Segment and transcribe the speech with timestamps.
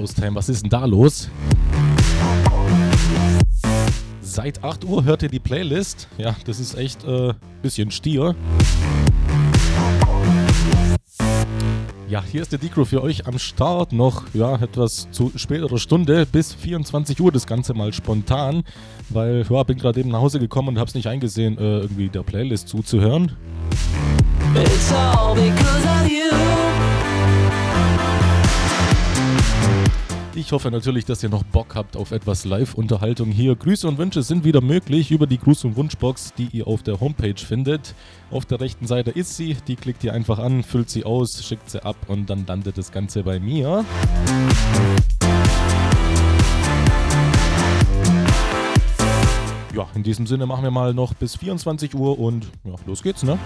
[0.00, 1.28] Haustime, was ist denn da los?
[4.22, 6.08] Seit 8 Uhr hört ihr die Playlist.
[6.16, 8.34] Ja, das ist echt ein äh, bisschen Stier.
[12.08, 13.92] Ja, hier ist der Decro für euch am Start.
[13.92, 18.64] Noch ja, etwas zu späterer Stunde bis 24 Uhr das Ganze mal spontan,
[19.10, 22.22] weil ja, bin gerade eben nach Hause gekommen und hab's nicht eingesehen, äh, irgendwie der
[22.22, 23.36] Playlist zuzuhören.
[24.54, 26.59] It's all because of you.
[30.36, 33.56] Ich hoffe natürlich, dass ihr noch Bock habt auf etwas Live-Unterhaltung hier.
[33.56, 37.00] Grüße und Wünsche sind wieder möglich über die Gruß- und Wunschbox, die ihr auf der
[37.00, 37.94] Homepage findet.
[38.30, 41.68] Auf der rechten Seite ist sie, die klickt ihr einfach an, füllt sie aus, schickt
[41.68, 43.84] sie ab und dann landet das Ganze bei mir.
[49.74, 53.24] Ja, in diesem Sinne machen wir mal noch bis 24 Uhr und ja, los geht's,
[53.24, 53.36] ne?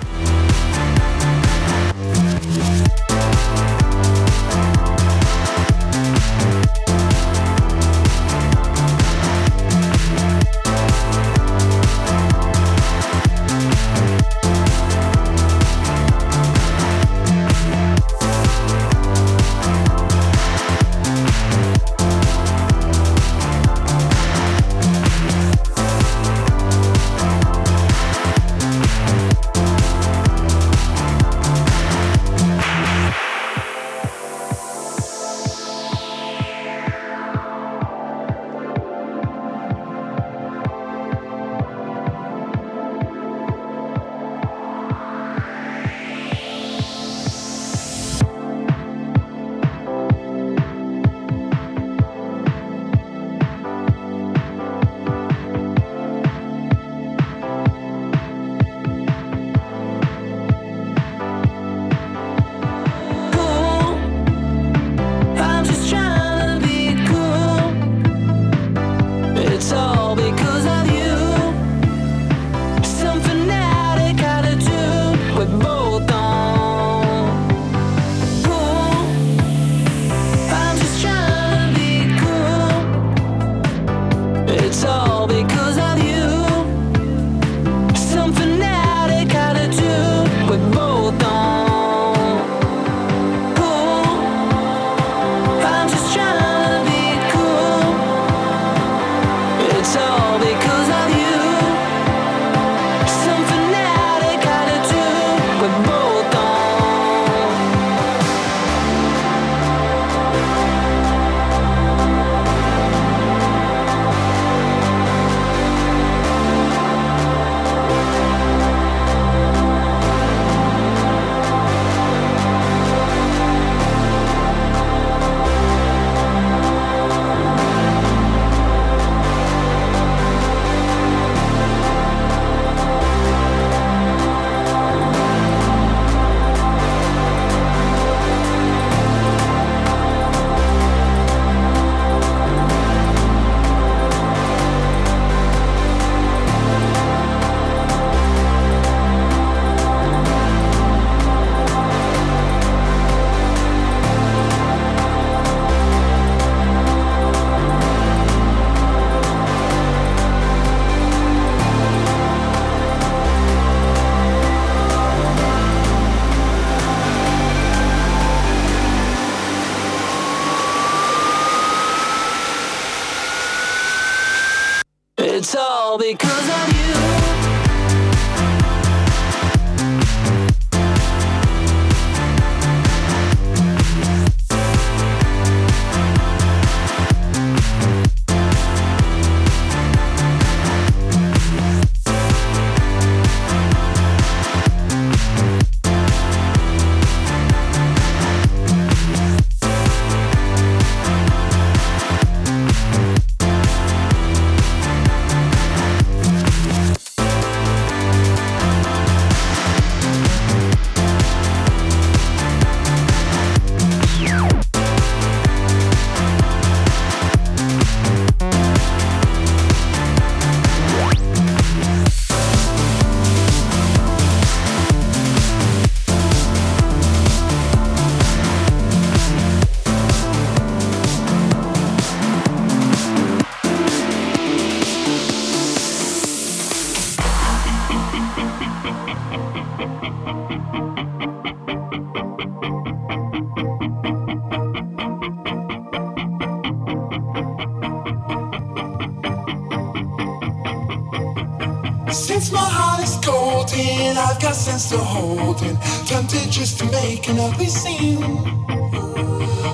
[256.22, 258.20] just to make an ugly scene.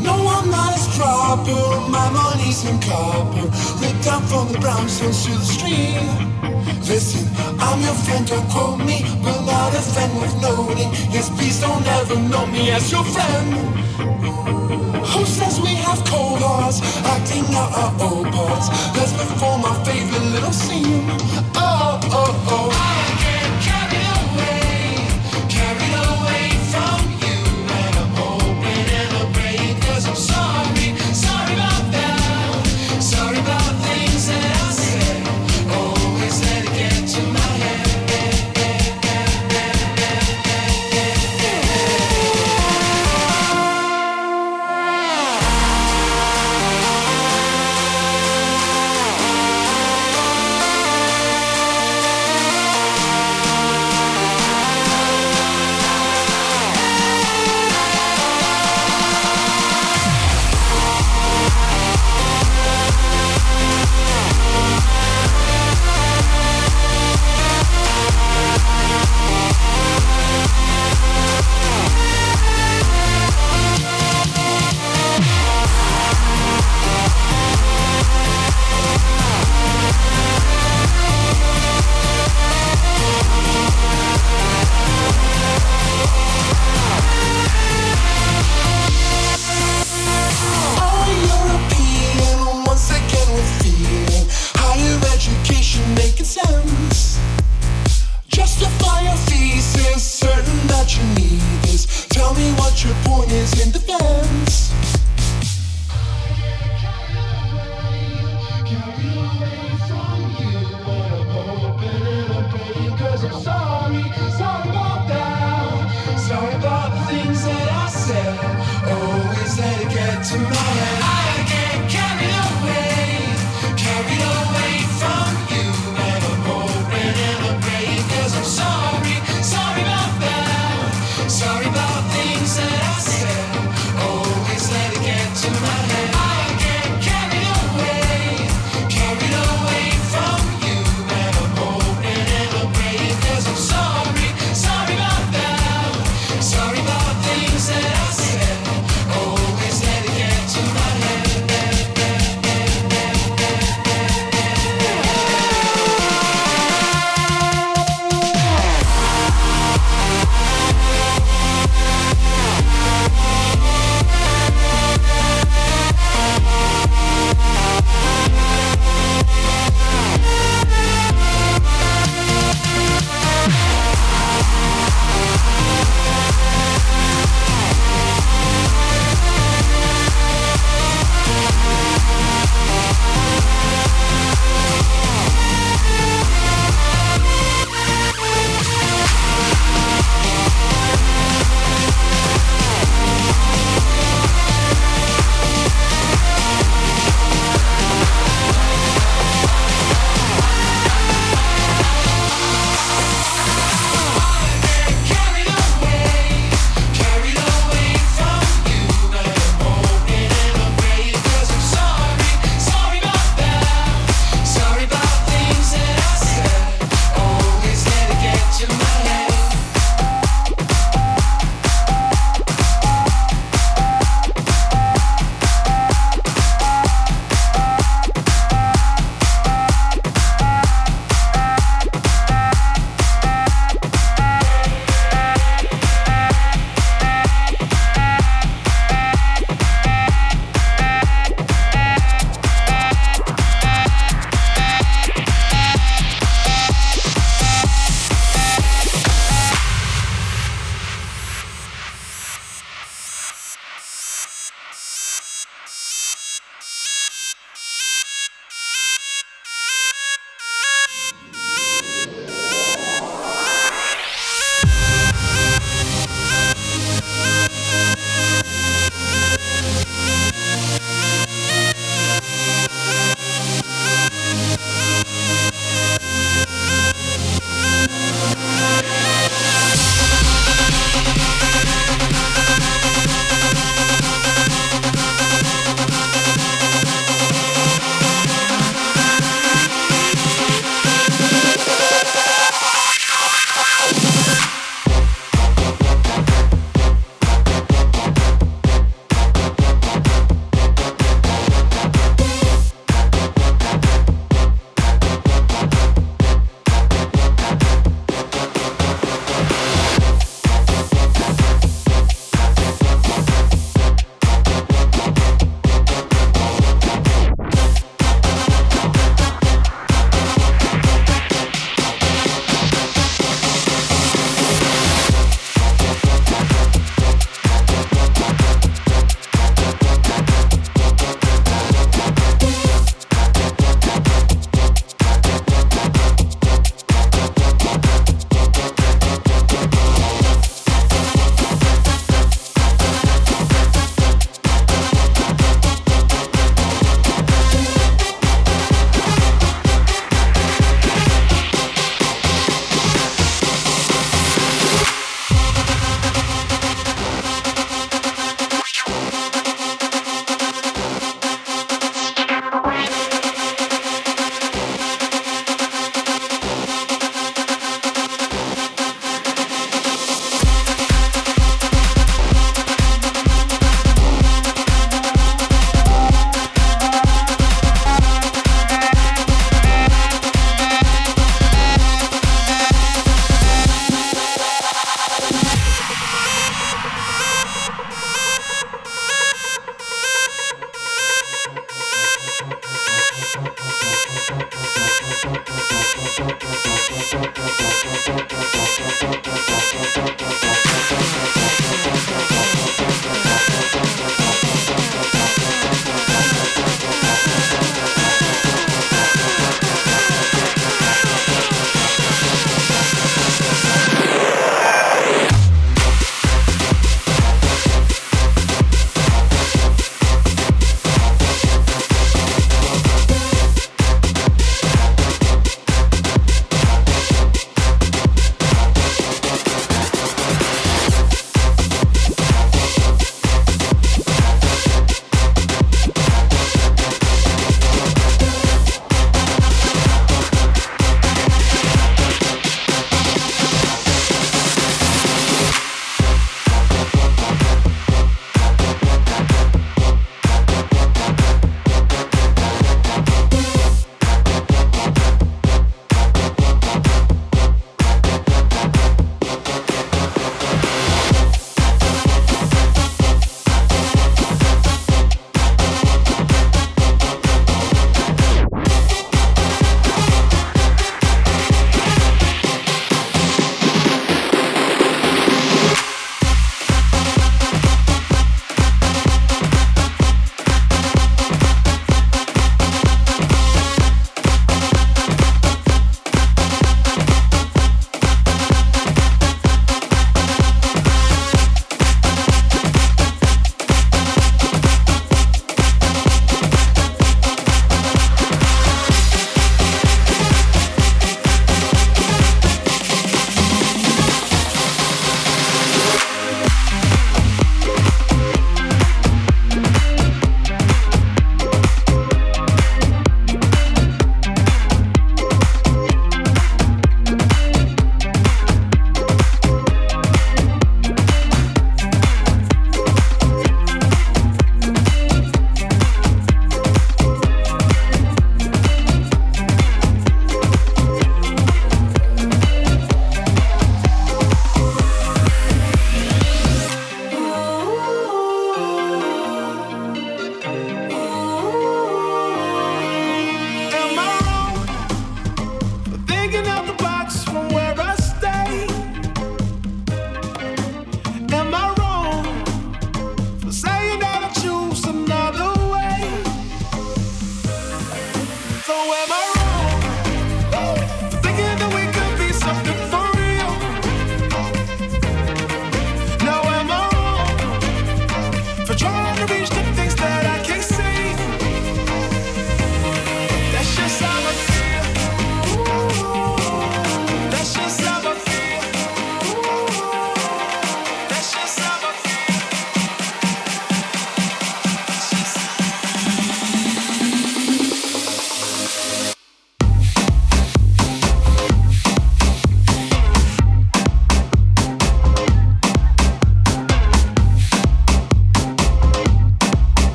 [0.00, 1.52] No, I'm not as proper.
[1.90, 3.48] My money's in copper,
[3.80, 6.08] ripped down from the brownstones to the stream.
[6.88, 7.28] Listen,
[7.60, 9.04] I'm your friend, don't quote me.
[9.22, 10.88] Will not offend with noting.
[11.12, 13.52] Yes, please don't ever know me as your friend.
[15.12, 16.80] Who says we have cold hearts?
[17.04, 18.68] Acting out our old parts.
[18.96, 21.61] Let's perform our favorite little scene.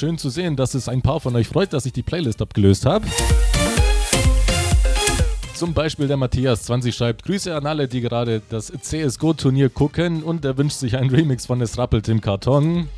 [0.00, 2.86] Schön zu sehen, dass es ein paar von euch freut, dass ich die Playlist abgelöst
[2.86, 3.06] habe.
[5.54, 10.56] Zum Beispiel der Matthias20 schreibt: Grüße an alle, die gerade das CSGO-Turnier gucken und er
[10.56, 12.88] wünscht sich einen Remix von Es rappelt im Karton.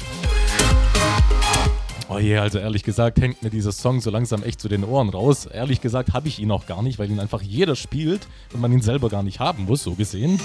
[2.08, 5.08] Oh je, also ehrlich gesagt hängt mir dieser Song so langsam echt zu den Ohren
[5.08, 5.46] raus.
[5.46, 8.70] Ehrlich gesagt habe ich ihn auch gar nicht, weil ihn einfach jeder spielt und man
[8.70, 10.38] ihn selber gar nicht haben muss, so gesehen.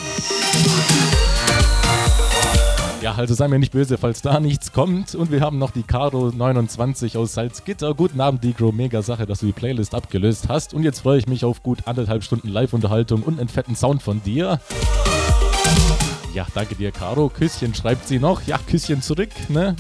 [3.07, 5.15] Ja, also sei mir nicht böse, falls da nichts kommt.
[5.15, 7.93] Und wir haben noch die Caro29 aus Salzgitter.
[7.93, 8.73] Guten Abend, Digro.
[8.73, 10.73] Mega Sache, dass du die Playlist abgelöst hast.
[10.73, 14.21] Und jetzt freue ich mich auf gut anderthalb Stunden Live-Unterhaltung und einen fetten Sound von
[14.23, 14.59] dir.
[16.33, 17.29] Ja, danke dir, Caro.
[17.29, 18.41] Küsschen schreibt sie noch.
[18.45, 19.77] Ja, Küsschen zurück, ne?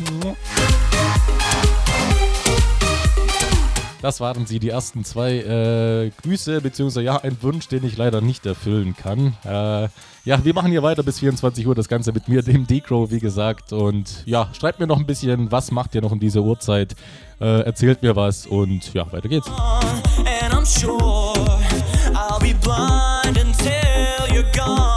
[4.07, 8.21] Das waren sie, die ersten zwei äh, Grüße, beziehungsweise ja, ein Wunsch, den ich leider
[8.21, 9.35] nicht erfüllen kann.
[9.43, 9.89] Äh,
[10.23, 13.19] ja, wir machen hier weiter bis 24 Uhr das Ganze mit mir, dem Decro, wie
[13.19, 13.73] gesagt.
[13.73, 16.95] Und ja, schreibt mir noch ein bisschen, was macht ihr noch um diese Uhrzeit?
[17.41, 19.49] Äh, erzählt mir was und ja, weiter geht's.
[19.49, 21.43] And I'm sure
[22.13, 24.96] I'll be blind until you're gone.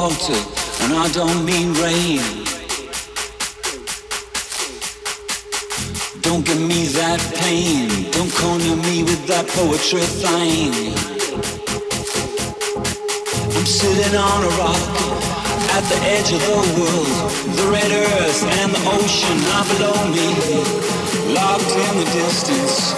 [0.00, 2.24] And I don't mean rain.
[6.22, 10.72] Don't give me that pain, don't corner me with that poetry thing.
[13.52, 14.88] I'm sitting on a rock
[15.76, 21.34] at the edge of the world, the red earth and the ocean are below me,
[21.34, 22.89] locked in the distance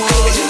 [0.00, 0.49] Cause you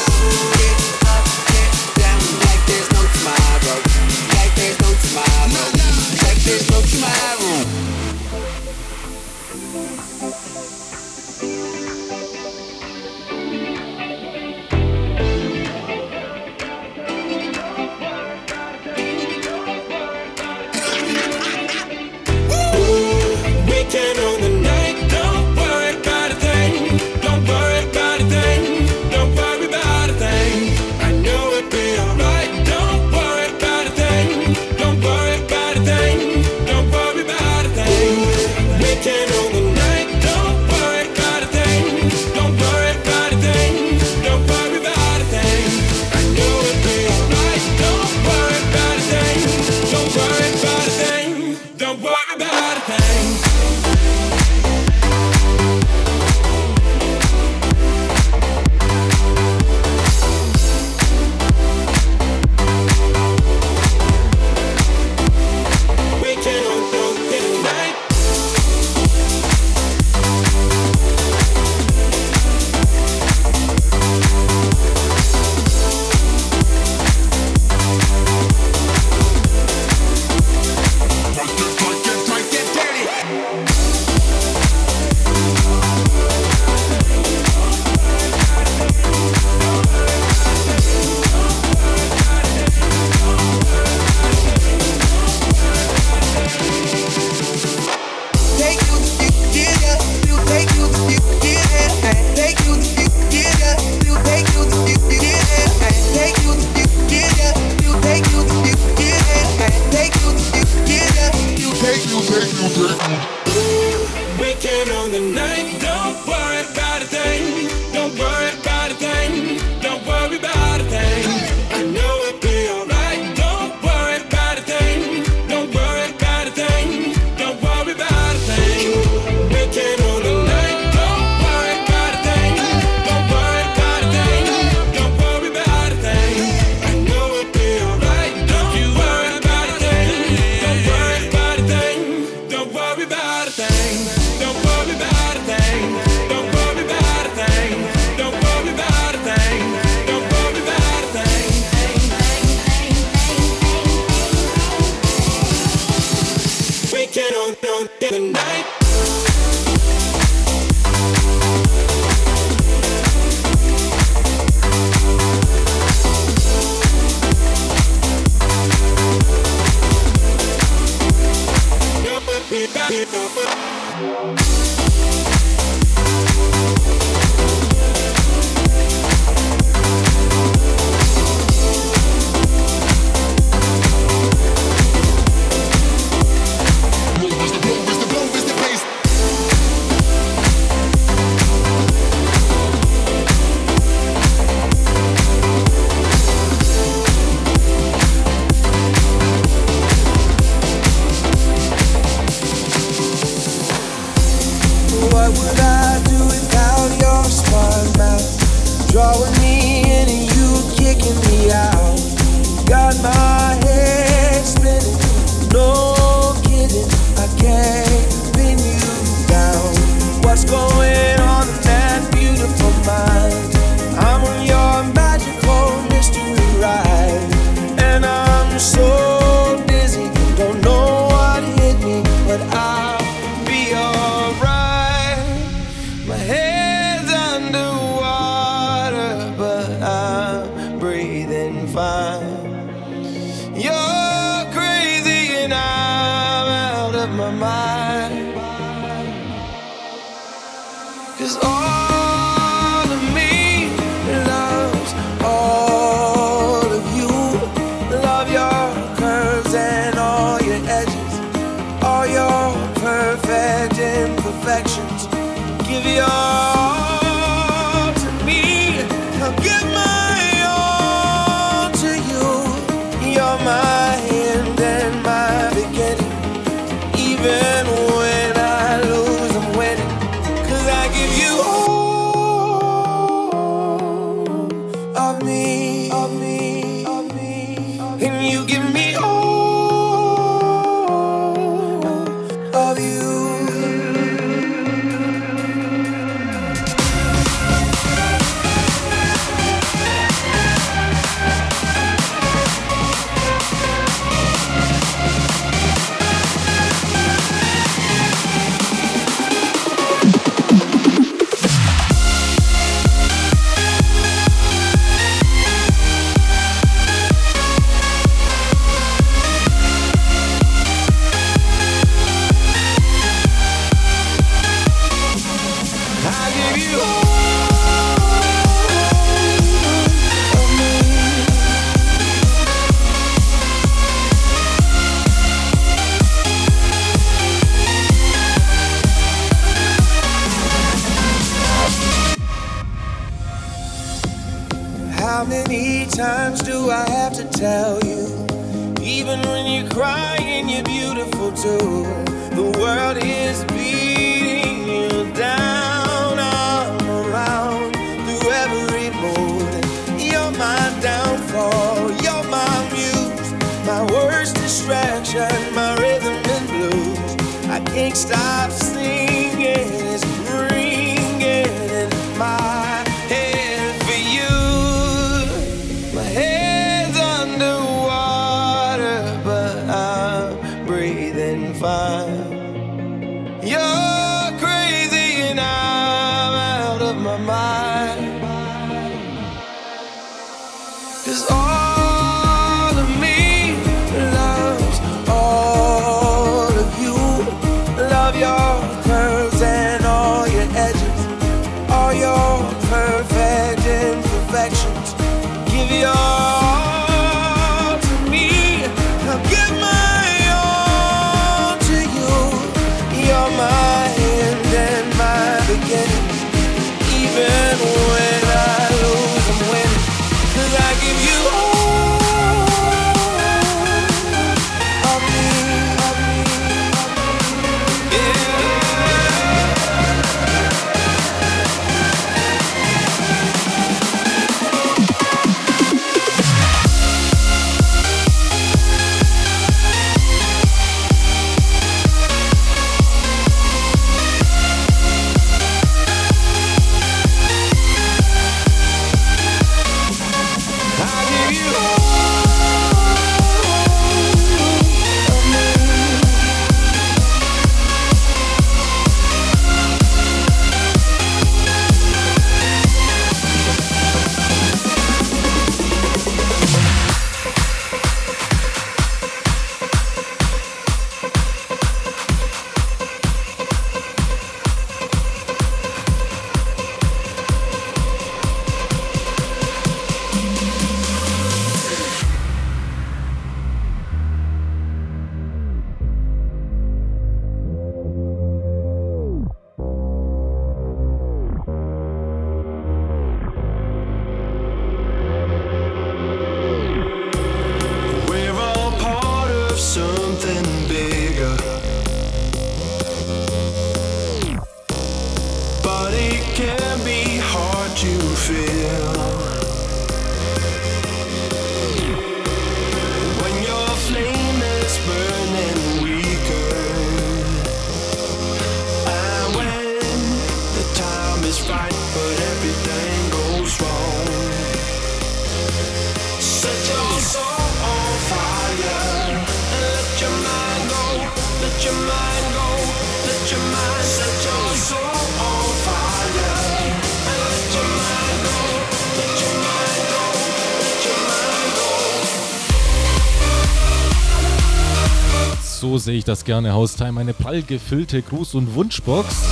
[545.90, 547.00] sehe ich das gerne, Haustime.
[547.00, 549.24] Eine prall gefüllte Gruß- und Wunschbox.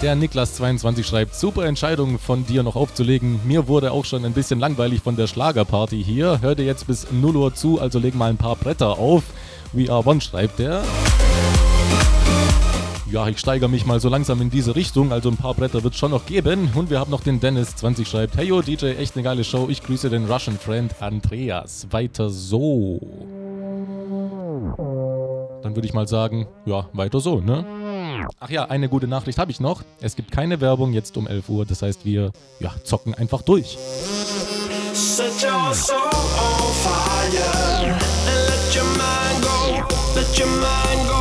[0.00, 3.40] Der Niklas22 schreibt, super Entscheidung von dir noch aufzulegen.
[3.44, 6.38] Mir wurde auch schon ein bisschen langweilig von der Schlagerparty hier.
[6.40, 9.22] Hör dir jetzt bis 0 Uhr zu, also leg mal ein paar Bretter auf.
[9.74, 10.82] We are one schreibt er.
[13.10, 15.92] Ja, ich steigere mich mal so langsam in diese Richtung, also ein paar Bretter wird
[15.92, 16.70] es schon noch geben.
[16.74, 19.68] Und wir haben noch den Dennis20 schreibt, hey yo DJ, echt eine geile Show.
[19.68, 21.86] Ich grüße den Russian Friend Andreas.
[21.90, 22.98] Weiter so.
[25.76, 27.66] Würde ich mal sagen, ja, weiter so, ne?
[28.40, 29.82] Ach ja, eine gute Nachricht habe ich noch.
[30.00, 33.76] Es gibt keine Werbung jetzt um 11 Uhr, das heißt, wir ja, zocken einfach durch.
[34.94, 39.84] Set your soul on fire and let your mind go.
[40.18, 41.15] Let your mind go.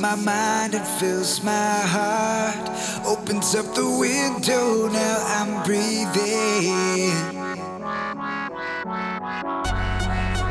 [0.00, 2.68] My mind and fills my heart.
[3.06, 7.10] Opens up the window, now I'm breathing.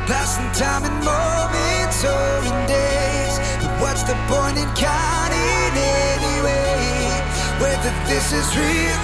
[0.06, 3.34] Passing time in moments or in days.
[3.62, 5.72] But what's the point in counting
[6.12, 7.08] anyway?
[7.60, 8.98] Whether this is real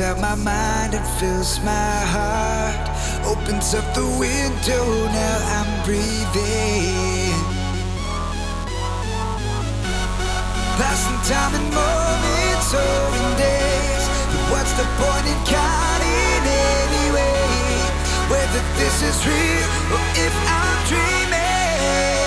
[0.00, 2.88] out my mind and fills my heart.
[3.26, 7.34] Opens up the window, now I'm breathing.
[10.78, 14.04] Passing time in moments or in days.
[14.30, 17.42] But what's the point in counting anyway?
[18.30, 22.17] Whether this is real or if I'm dreaming.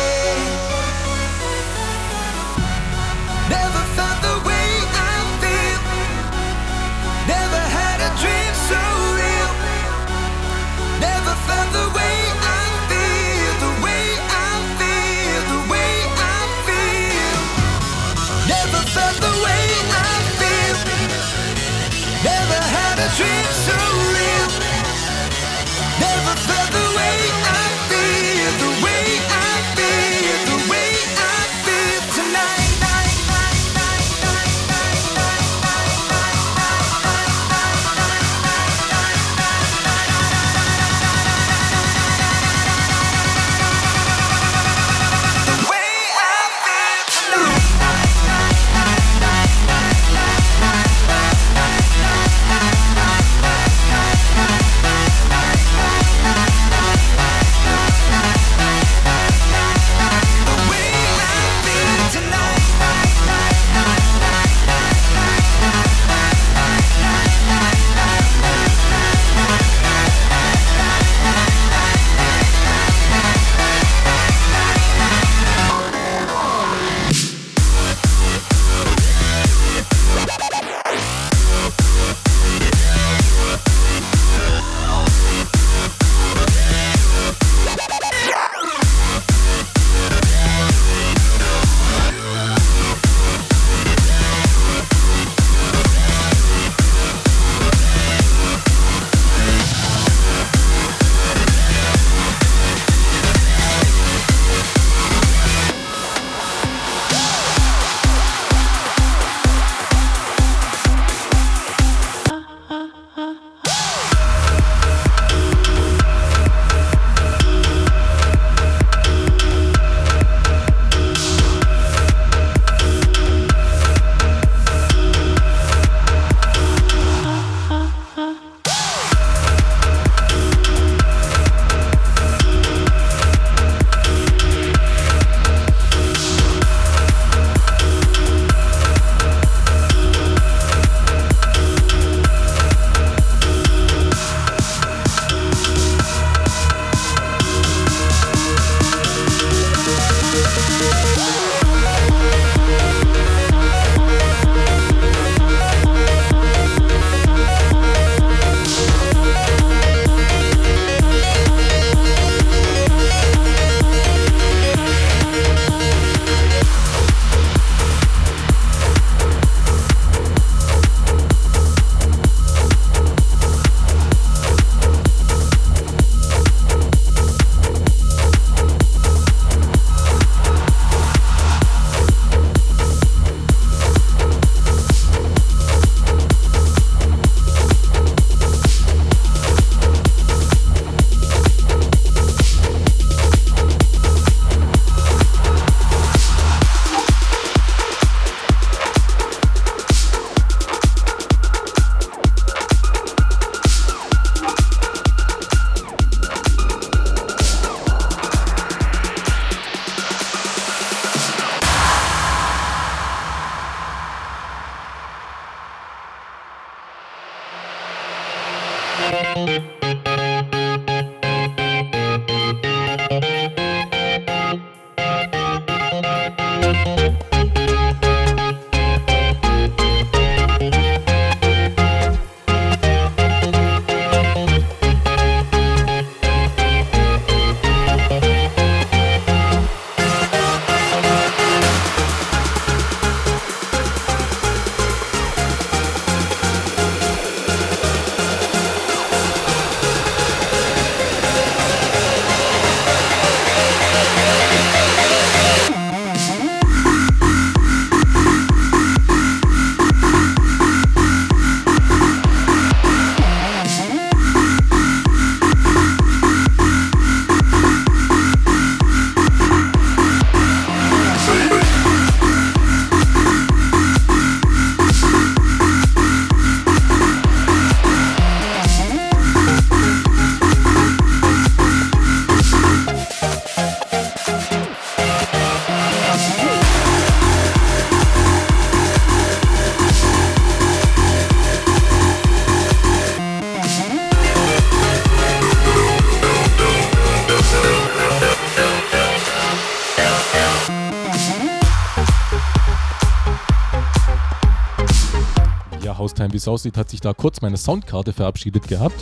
[306.41, 308.95] Es aussieht, hat sich da kurz meine Soundkarte verabschiedet gehabt.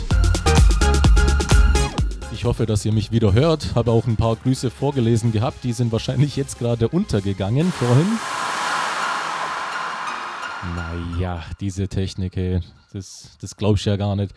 [2.32, 3.74] Ich hoffe, dass ihr mich wieder hört.
[3.74, 5.64] Habe auch ein paar Grüße vorgelesen gehabt.
[5.64, 8.06] Die sind wahrscheinlich jetzt gerade untergegangen vorhin.
[10.76, 12.60] Naja, diese Technik, ey,
[12.92, 14.34] das, das glaube ich ja gar nicht.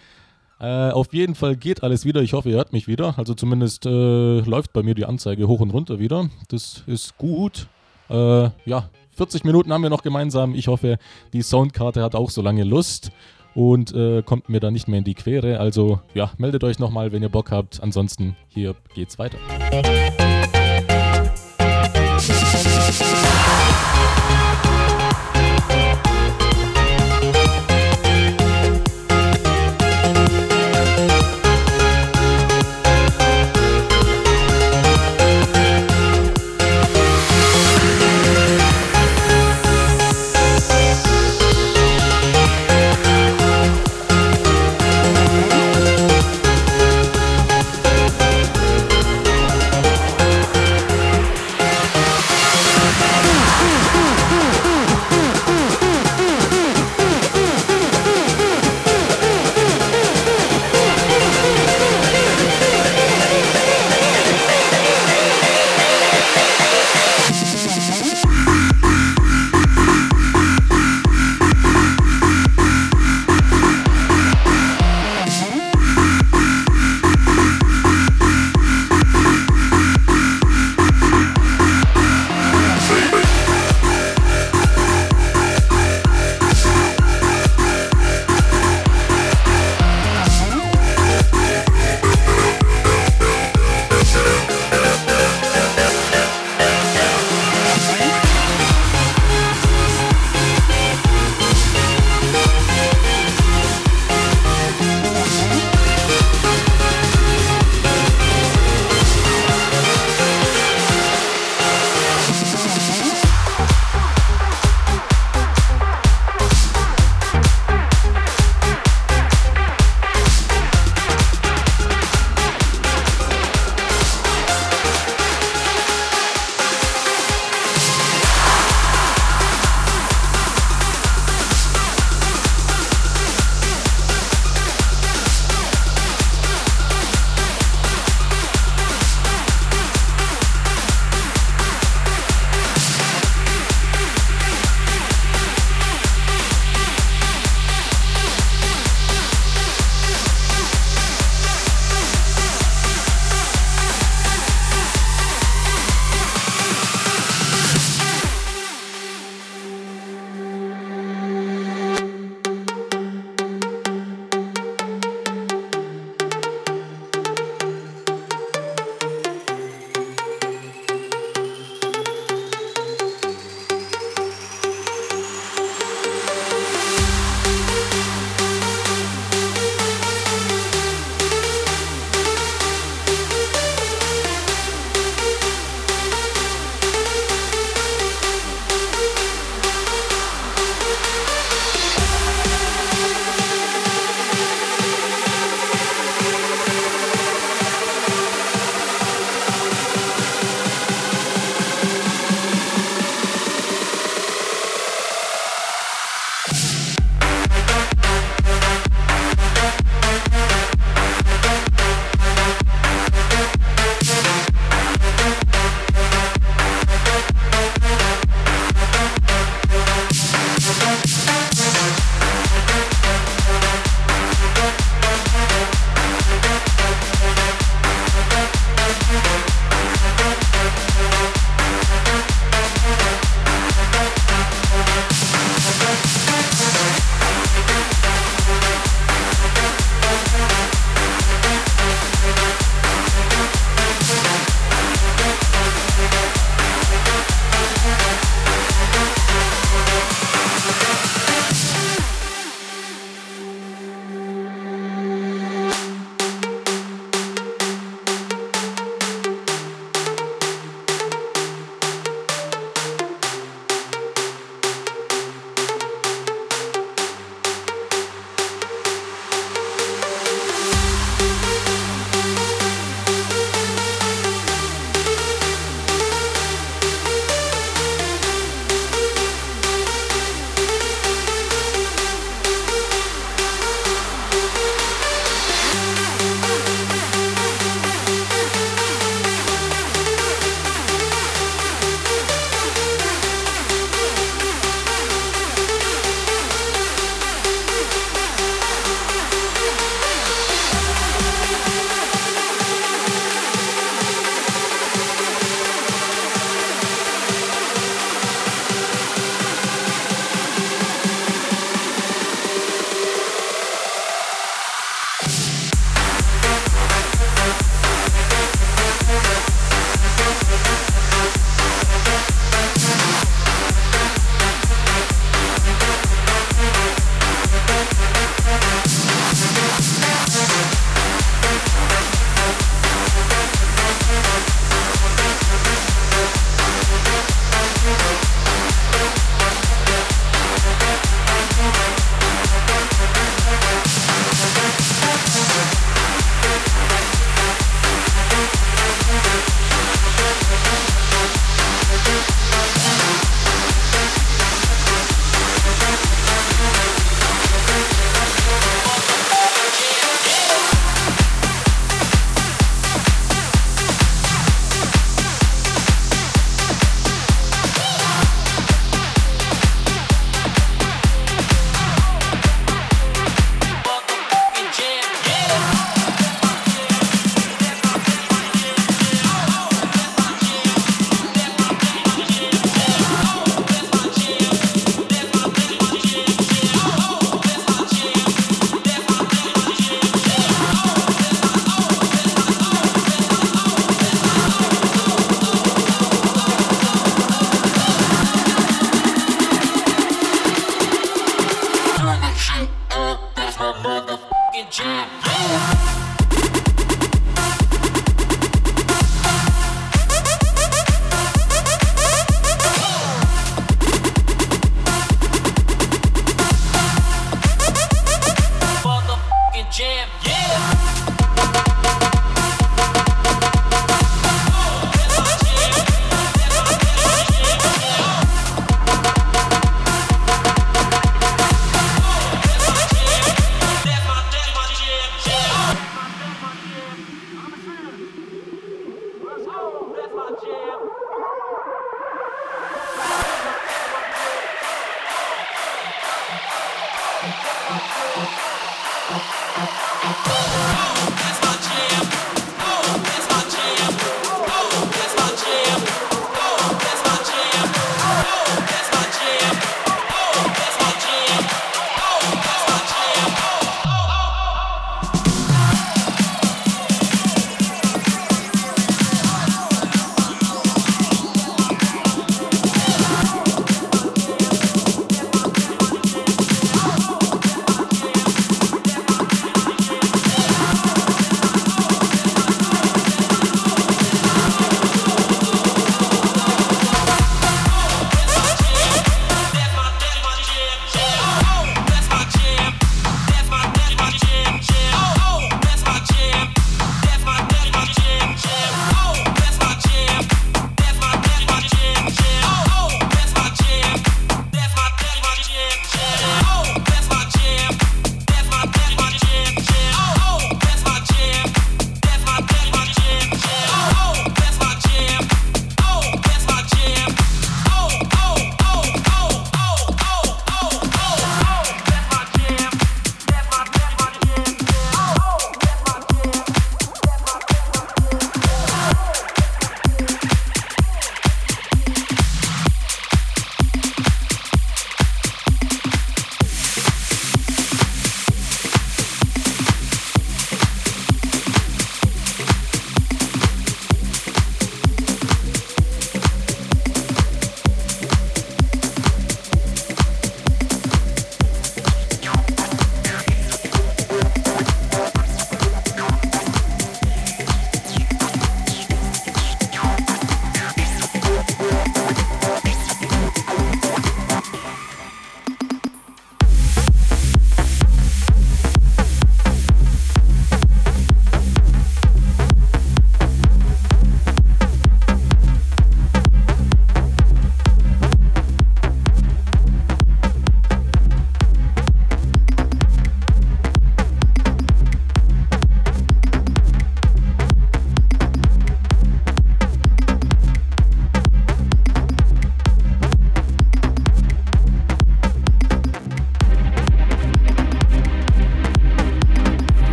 [0.59, 2.21] Äh, auf jeden Fall geht alles wieder.
[2.21, 3.17] Ich hoffe, ihr hört mich wieder.
[3.17, 6.29] Also zumindest äh, läuft bei mir die Anzeige hoch und runter wieder.
[6.47, 7.67] Das ist gut.
[8.09, 10.55] Äh, ja, 40 Minuten haben wir noch gemeinsam.
[10.55, 10.97] Ich hoffe,
[11.33, 13.11] die Soundkarte hat auch so lange Lust
[13.55, 15.59] und äh, kommt mir da nicht mehr in die Quere.
[15.59, 17.81] Also ja, meldet euch nochmal, wenn ihr Bock habt.
[17.81, 19.37] Ansonsten hier geht's weiter.
[19.71, 20.93] Musik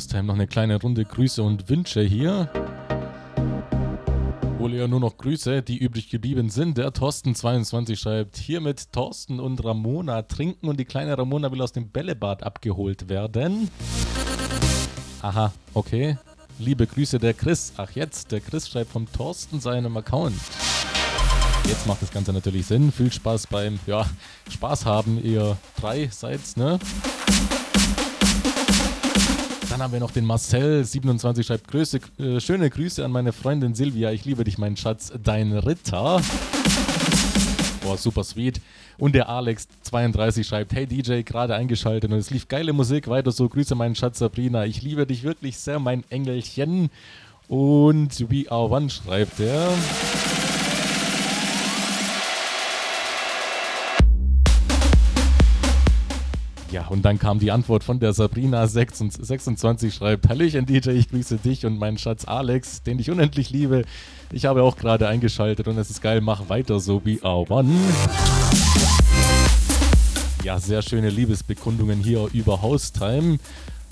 [0.00, 2.48] Haustime noch eine kleine Runde Grüße und Wünsche hier.
[4.56, 6.78] Wohl eher nur noch Grüße, die übrig geblieben sind.
[6.78, 11.72] Der Thorsten22 schreibt, hier mit Thorsten und Ramona trinken und die kleine Ramona will aus
[11.72, 13.68] dem Bällebad abgeholt werden.
[15.20, 16.16] Aha, okay.
[16.58, 17.74] Liebe Grüße der Chris.
[17.76, 20.40] Ach jetzt, der Chris schreibt vom Thorsten seinem Account.
[21.66, 22.90] Jetzt macht das Ganze natürlich Sinn.
[22.90, 24.08] Viel Spaß beim, ja,
[24.48, 26.78] Spaß haben, ihr drei seid, ne?
[29.80, 34.10] Dann haben wir noch den Marcel27 schreibt Grüße, äh, schöne Grüße an meine Freundin Silvia.
[34.10, 36.20] Ich liebe dich, mein Schatz, dein Ritter.
[37.82, 38.60] Boah, super sweet.
[38.98, 43.48] Und der Alex32 schreibt, hey DJ, gerade eingeschaltet und es lief geile Musik, weiter so.
[43.48, 44.66] Grüße meinen Schatz Sabrina.
[44.66, 46.90] Ich liebe dich wirklich sehr, mein Engelchen.
[47.48, 49.64] Und We Are One schreibt er.
[49.64, 50.29] Ja,
[56.88, 61.78] und dann kam die Antwort von der Sabrina26, schreibt, Hallöchen DJ, ich grüße dich und
[61.78, 63.84] meinen Schatz Alex, den ich unendlich liebe.
[64.30, 67.66] Ich habe auch gerade eingeschaltet und es ist geil, mach weiter so wie A1.
[70.44, 73.38] Ja, sehr schöne Liebesbekundungen hier über Haustime.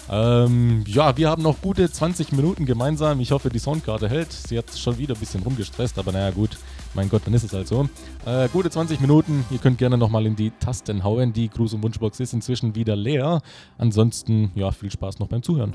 [0.09, 3.19] Ähm, ja, wir haben noch gute 20 Minuten gemeinsam.
[3.21, 4.33] Ich hoffe, die Soundkarte hält.
[4.33, 6.57] Sie hat schon wieder ein bisschen rumgestresst, aber naja, gut.
[6.95, 7.89] Mein Gott, dann ist es halt so.
[8.27, 9.45] Äh, gute 20 Minuten.
[9.51, 11.33] Ihr könnt gerne nochmal in die Tasten hauen.
[11.33, 13.41] Die Gruß- und Wunschbox ist inzwischen wieder leer.
[13.77, 15.75] Ansonsten, ja, viel Spaß noch beim Zuhören.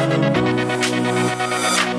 [1.61, 1.90] Bye.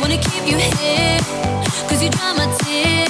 [0.00, 1.18] Wanna keep you here,
[1.88, 3.09] cause you dry my tears.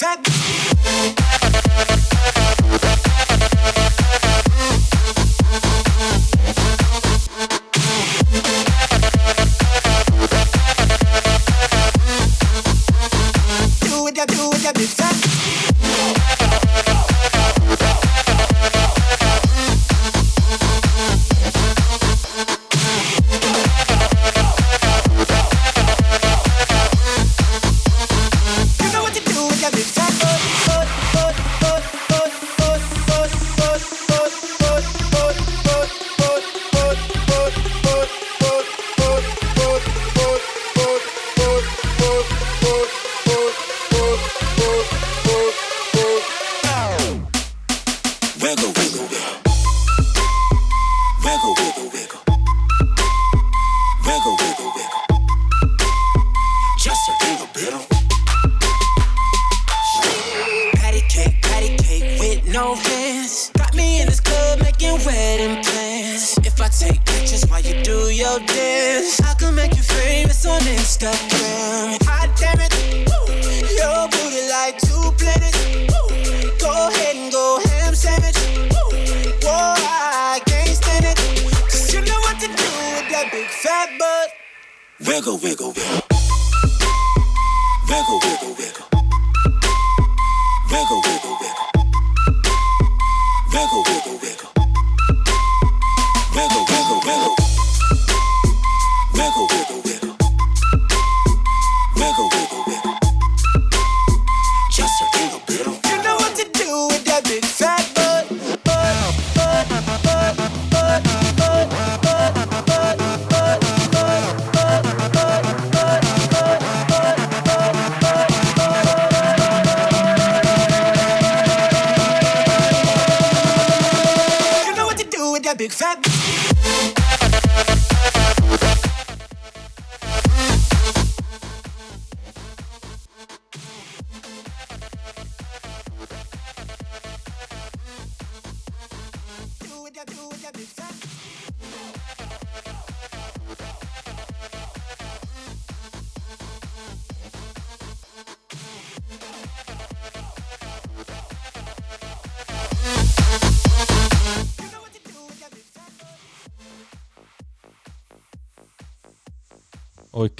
[0.00, 0.31] big.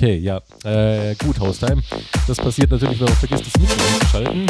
[0.03, 0.41] Okay, ja.
[0.65, 1.81] Äh, gut, Haustime.
[2.27, 4.47] Das passiert natürlich, wenn man vergisst, das Mikro einzuschalten.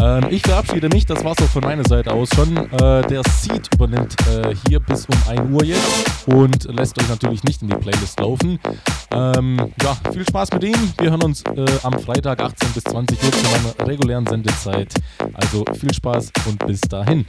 [0.00, 1.06] Ähm, ich verabschiede mich.
[1.06, 2.56] Das war's auch von meiner Seite aus schon.
[2.56, 7.44] Äh, der Seed übernimmt äh, hier bis um 1 Uhr jetzt und lässt euch natürlich
[7.44, 8.58] nicht in die Playlist laufen.
[9.12, 10.92] Ähm, ja, viel Spaß mit ihm.
[10.98, 14.92] Wir hören uns äh, am Freitag 18 bis 20 Uhr zu meiner regulären Sendezeit.
[15.34, 17.24] Also viel Spaß und bis dahin.